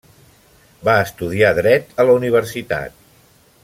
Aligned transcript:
Va 0.87 0.95
estudiar 1.09 1.53
dret 1.59 1.93
a 1.97 2.07
la 2.11 2.19
universitat. 2.21 3.01